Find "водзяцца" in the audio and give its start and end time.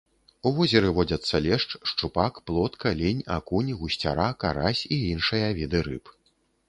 0.99-1.41